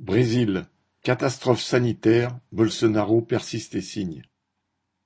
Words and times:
Brésil: 0.00 0.66
catastrophe 1.02 1.62
sanitaire, 1.62 2.38
Bolsonaro 2.52 3.22
persiste 3.22 3.74
et 3.76 3.80
signe. 3.80 4.22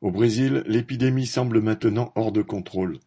Au 0.00 0.10
Brésil, 0.10 0.64
l'épidémie 0.66 1.26
semble 1.26 1.60
maintenant 1.60 2.12
hors 2.16 2.32
de 2.32 2.42
contrôle. 2.42 2.98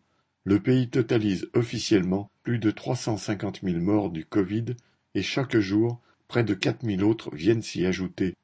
Le 0.45 0.61
pays 0.61 0.89
totalise 0.89 1.49
officiellement 1.53 2.31
plus 2.43 2.59
de 2.59 2.71
350 2.71 3.59
000 3.61 3.79
morts 3.81 4.09
du 4.09 4.23
Covid 4.23 4.67
et 5.15 5.21
chaque 5.21 5.57
jour, 5.57 5.99
près 6.29 6.45
de 6.45 6.53
4 6.53 6.85
000 6.85 7.01
autres 7.01 7.35
viennent 7.35 7.61
s'y 7.61 7.85
ajouter. 7.85 8.35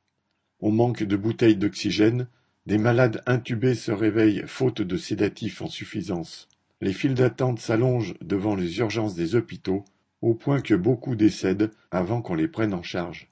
On 0.59 0.71
manque 0.71 1.03
de 1.03 1.15
bouteilles 1.15 1.55
d'oxygène, 1.55 2.27
des 2.65 2.77
malades 2.77 3.23
intubés 3.25 3.75
se 3.75 3.93
réveillent 3.93 4.43
faute 4.45 4.81
de 4.81 4.97
sédatifs 4.97 5.61
en 5.61 5.67
suffisance. 5.67 6.49
Les 6.81 6.93
files 6.93 7.15
d'attente 7.15 7.59
s'allongent 7.59 8.15
devant 8.19 8.55
les 8.55 8.79
urgences 8.79 9.15
des 9.15 9.35
hôpitaux 9.35 9.85
au 10.21 10.33
point 10.33 10.61
que 10.61 10.75
beaucoup 10.75 11.15
décèdent 11.15 11.71
avant 11.89 12.21
qu'on 12.21 12.35
les 12.35 12.47
prenne 12.47 12.73
en 12.73 12.83
charge. 12.83 13.31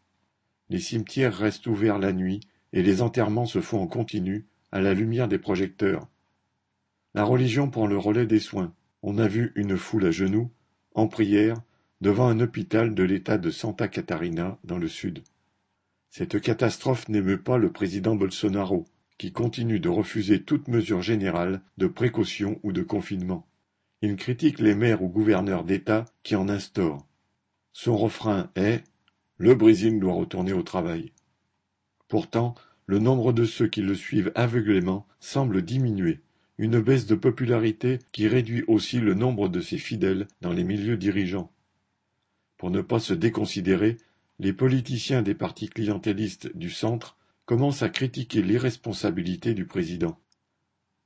Les 0.69 0.79
cimetières 0.79 1.35
restent 1.35 1.67
ouverts 1.67 1.99
la 1.99 2.13
nuit 2.13 2.41
et 2.73 2.83
les 2.83 3.01
enterrements 3.01 3.45
se 3.45 3.61
font 3.61 3.81
en 3.81 3.87
continu, 3.87 4.45
à 4.71 4.81
la 4.81 4.93
lumière 4.93 5.27
des 5.27 5.39
projecteurs. 5.39 6.07
La 7.15 7.23
religion 7.23 7.69
prend 7.69 7.87
le 7.87 7.97
relais 7.97 8.27
des 8.27 8.39
soins. 8.39 8.73
On 9.01 9.17
a 9.17 9.27
vu 9.27 9.51
une 9.55 9.77
foule 9.77 10.05
à 10.05 10.11
genoux, 10.11 10.51
en 10.93 11.07
prière, 11.07 11.55
devant 12.01 12.27
un 12.27 12.39
hôpital 12.39 12.93
de 12.93 13.03
l'état 13.03 13.37
de 13.37 13.49
Santa 13.49 13.87
Catarina, 13.87 14.59
dans 14.63 14.77
le 14.77 14.87
sud. 14.87 15.23
Cette 16.09 16.39
catastrophe 16.39 17.09
n'émeut 17.09 17.41
pas 17.41 17.57
le 17.57 17.71
président 17.71 18.15
Bolsonaro, 18.15 18.85
qui 19.17 19.31
continue 19.31 19.79
de 19.79 19.89
refuser 19.89 20.43
toute 20.43 20.67
mesure 20.67 21.01
générale 21.01 21.61
de 21.77 21.87
précaution 21.87 22.59
ou 22.63 22.71
de 22.71 22.83
confinement. 22.83 23.45
Il 24.01 24.15
critique 24.15 24.59
les 24.59 24.75
maires 24.75 25.03
ou 25.03 25.09
gouverneurs 25.09 25.65
d'État 25.65 26.05
qui 26.23 26.35
en 26.35 26.47
instaurent. 26.47 27.05
Son 27.73 27.97
refrain 27.97 28.49
est 28.55 28.83
Le 29.37 29.55
Brésil 29.55 29.99
doit 29.99 30.13
retourner 30.13 30.53
au 30.53 30.63
travail. 30.63 31.11
Pourtant, 32.07 32.55
le 32.85 32.99
nombre 32.99 33.33
de 33.33 33.45
ceux 33.45 33.67
qui 33.67 33.81
le 33.81 33.95
suivent 33.95 34.31
aveuglément 34.35 35.05
semble 35.19 35.61
diminuer, 35.61 36.21
une 36.57 36.79
baisse 36.79 37.05
de 37.05 37.15
popularité 37.15 37.99
qui 38.11 38.27
réduit 38.27 38.63
aussi 38.67 38.99
le 38.99 39.13
nombre 39.13 39.47
de 39.47 39.61
ses 39.61 39.77
fidèles 39.77 40.27
dans 40.41 40.51
les 40.51 40.63
milieux 40.63 40.97
dirigeants. 40.97 41.51
Pour 42.57 42.71
ne 42.71 42.81
pas 42.81 42.99
se 42.99 43.13
déconsidérer, 43.13 43.97
les 44.39 44.53
politiciens 44.53 45.21
des 45.21 45.35
partis 45.35 45.69
clientélistes 45.69 46.55
du 46.55 46.69
centre 46.69 47.17
commencent 47.45 47.83
à 47.83 47.89
critiquer 47.89 48.41
l'irresponsabilité 48.41 49.53
du 49.53 49.65
président. 49.65 50.17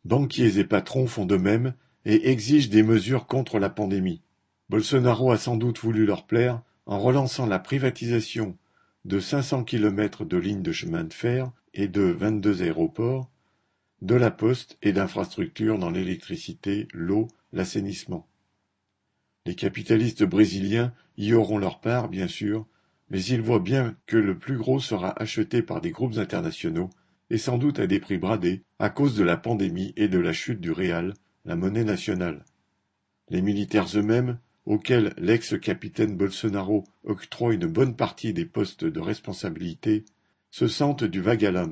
Banquiers 0.06 0.60
et 0.60 0.66
patrons 0.66 1.08
font 1.08 1.26
de 1.26 1.38
même 1.38 1.74
et 2.06 2.30
exige 2.30 2.70
des 2.70 2.84
mesures 2.84 3.28
contre 3.28 3.60
la 3.60 3.70
pandémie. 3.70 4.22
Bolsonaro 4.70 5.32
a 5.32 5.38
sans 5.38 5.58
doute 5.58 5.80
voulu 5.80 6.06
leur 6.06 6.26
plaire 6.26 6.62
en 6.86 7.00
relançant 7.00 7.46
la 7.46 7.60
privatisation 7.60 8.58
de 9.06 9.20
500 9.20 9.64
km 9.64 10.26
de 10.26 10.38
lignes 10.38 10.62
de 10.62 10.72
chemin 10.72 11.04
de 11.04 11.14
fer 11.14 11.52
et 11.74 11.88
de 11.88 12.02
22 12.02 12.64
aéroports, 12.64 13.30
de 14.02 14.16
la 14.16 14.32
poste 14.32 14.78
et 14.82 14.94
d'infrastructures 14.94 15.80
dans 15.80 15.90
l'électricité, 15.90 16.88
l'eau, 16.94 17.28
l'assainissement. 17.52 18.28
Les 19.46 19.56
capitalistes 19.56 20.24
brésiliens 20.24 20.94
y 21.18 21.34
auront 21.34 21.58
leur 21.58 21.80
part, 21.80 22.10
bien 22.10 22.28
sûr, 22.28 22.66
mais 23.10 23.24
ils 23.24 23.42
voient 23.42 23.60
bien 23.60 23.96
que 24.06 24.18
le 24.18 24.38
plus 24.38 24.58
gros 24.58 24.80
sera 24.80 25.14
acheté 25.22 25.62
par 25.62 25.82
des 25.82 25.92
groupes 25.92 26.18
internationaux 26.18 26.90
et 27.30 27.38
sans 27.38 27.58
doute 27.58 27.80
à 27.80 27.88
des 27.88 28.00
prix 28.00 28.18
bradés 28.18 28.64
à 28.80 28.90
cause 28.90 29.16
de 29.16 29.24
la 29.24 29.38
pandémie 29.38 29.94
et 29.96 30.08
de 30.08 30.20
la 30.20 30.34
chute 30.34 30.60
du 30.60 30.72
réal 30.72 31.14
la 31.46 31.56
monnaie 31.56 31.84
nationale. 31.84 32.46
Les 33.30 33.42
militaires 33.42 33.88
eux-mêmes, 33.96 34.38
auxquels 34.66 35.14
l'ex-capitaine 35.18 36.16
Bolsonaro 36.16 36.86
octroie 37.04 37.54
une 37.54 37.68
bonne 37.68 37.96
partie 37.96 38.34
des 38.34 38.46
postes 38.46 38.86
de 38.86 39.00
responsabilité, 39.00 40.06
se 40.52 40.68
sentent 40.68 41.04
du 41.04 41.22
vague 41.22 41.46
à. 41.46 41.68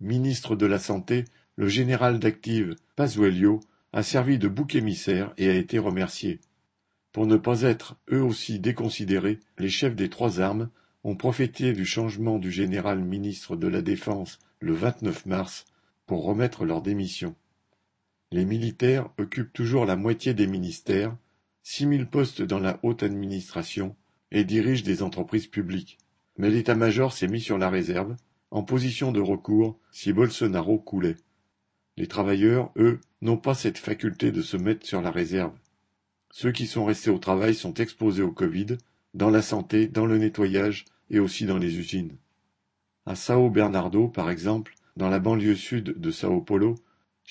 Ministre 0.00 0.56
de 0.56 0.66
la 0.66 0.78
Santé, 0.78 1.24
le 1.56 1.68
général 1.68 2.18
d'active 2.18 2.74
Pazuello 2.96 3.60
a 3.92 4.02
servi 4.02 4.38
de 4.38 4.48
bouc 4.48 4.74
émissaire 4.74 5.34
et 5.36 5.50
a 5.50 5.54
été 5.54 5.78
remercié. 5.78 6.40
Pour 7.12 7.26
ne 7.26 7.36
pas 7.36 7.62
être 7.62 7.96
eux 8.12 8.22
aussi 8.22 8.60
déconsidérés, 8.60 9.40
les 9.58 9.68
chefs 9.68 9.96
des 9.96 10.08
trois 10.08 10.40
armes 10.40 10.70
ont 11.02 11.16
profité 11.16 11.72
du 11.72 11.84
changement 11.84 12.38
du 12.38 12.52
général 12.52 13.00
ministre 13.02 13.56
de 13.56 13.66
la 13.66 13.82
Défense 13.82 14.38
le 14.60 14.72
29 14.72 15.26
mars 15.26 15.64
pour 16.06 16.24
remettre 16.24 16.64
leur 16.64 16.82
démission. 16.82 17.34
Les 18.32 18.44
militaires 18.44 19.10
occupent 19.18 19.52
toujours 19.52 19.86
la 19.86 19.96
moitié 19.96 20.34
des 20.34 20.46
ministères, 20.46 21.16
six 21.62 21.84
mille 21.84 22.06
postes 22.06 22.42
dans 22.42 22.60
la 22.60 22.78
haute 22.82 23.02
administration, 23.02 23.96
et 24.30 24.44
dirigent 24.44 24.84
des 24.84 25.02
entreprises 25.02 25.48
publiques. 25.48 25.98
Mais 26.38 26.50
l'état-major 26.50 27.12
s'est 27.12 27.26
mis 27.26 27.40
sur 27.40 27.58
la 27.58 27.70
réserve, 27.70 28.14
en 28.52 28.62
position 28.62 29.10
de 29.10 29.20
recours 29.20 29.78
si 29.90 30.12
Bolsonaro 30.12 30.78
coulait. 30.78 31.16
Les 31.96 32.06
travailleurs, 32.06 32.70
eux, 32.76 33.00
n'ont 33.20 33.36
pas 33.36 33.54
cette 33.54 33.78
faculté 33.78 34.30
de 34.30 34.42
se 34.42 34.56
mettre 34.56 34.86
sur 34.86 35.02
la 35.02 35.10
réserve. 35.10 35.52
Ceux 36.30 36.52
qui 36.52 36.66
sont 36.66 36.84
restés 36.84 37.10
au 37.10 37.18
travail 37.18 37.54
sont 37.54 37.74
exposés 37.74 38.22
au 38.22 38.30
Covid, 38.30 38.78
dans 39.14 39.30
la 39.30 39.42
santé, 39.42 39.88
dans 39.88 40.06
le 40.06 40.18
nettoyage 40.18 40.84
et 41.10 41.18
aussi 41.18 41.46
dans 41.46 41.58
les 41.58 41.78
usines. 41.78 42.16
À 43.06 43.16
Sao 43.16 43.50
Bernardo, 43.50 44.06
par 44.06 44.30
exemple, 44.30 44.74
dans 44.96 45.08
la 45.08 45.18
banlieue 45.18 45.56
sud 45.56 45.98
de 45.98 46.10
Sao 46.12 46.40
Paulo, 46.40 46.76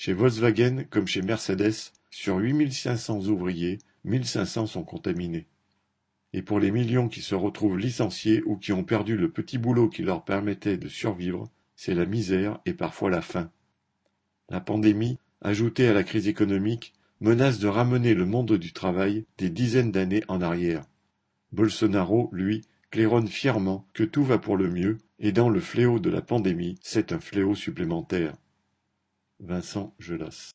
chez 0.02 0.14
Volkswagen 0.14 0.86
comme 0.88 1.06
chez 1.06 1.20
Mercedes, 1.20 1.92
sur 2.08 2.38
8500 2.38 3.26
ouvriers, 3.26 3.76
1500 4.04 4.64
sont 4.64 4.82
contaminés. 4.82 5.46
Et 6.32 6.40
pour 6.40 6.58
les 6.58 6.70
millions 6.70 7.10
qui 7.10 7.20
se 7.20 7.34
retrouvent 7.34 7.76
licenciés 7.76 8.42
ou 8.46 8.56
qui 8.56 8.72
ont 8.72 8.82
perdu 8.82 9.18
le 9.18 9.30
petit 9.30 9.58
boulot 9.58 9.90
qui 9.90 10.02
leur 10.02 10.24
permettait 10.24 10.78
de 10.78 10.88
survivre, 10.88 11.50
c'est 11.76 11.92
la 11.92 12.06
misère 12.06 12.60
et 12.64 12.72
parfois 12.72 13.10
la 13.10 13.20
faim. 13.20 13.50
La 14.48 14.60
pandémie, 14.62 15.18
ajoutée 15.42 15.86
à 15.86 15.92
la 15.92 16.02
crise 16.02 16.28
économique, 16.28 16.94
menace 17.20 17.58
de 17.58 17.68
ramener 17.68 18.14
le 18.14 18.24
monde 18.24 18.54
du 18.54 18.72
travail 18.72 19.26
des 19.36 19.50
dizaines 19.50 19.92
d'années 19.92 20.24
en 20.28 20.40
arrière. 20.40 20.86
Bolsonaro, 21.52 22.30
lui, 22.32 22.62
claironne 22.90 23.28
fièrement 23.28 23.86
que 23.92 24.04
tout 24.04 24.24
va 24.24 24.38
pour 24.38 24.56
le 24.56 24.70
mieux, 24.70 24.96
et 25.18 25.32
dans 25.32 25.50
le 25.50 25.60
fléau 25.60 25.98
de 25.98 26.08
la 26.08 26.22
pandémie, 26.22 26.78
c'est 26.80 27.12
un 27.12 27.20
fléau 27.20 27.54
supplémentaire. 27.54 28.32
Vincent 29.40 29.94
Gelas 29.98 30.48